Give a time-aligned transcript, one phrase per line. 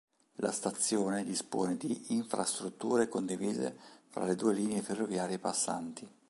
[0.37, 3.77] La stazione dispone di infrastrutture condivise
[4.09, 6.07] fra le due linee ferroviarie passanti.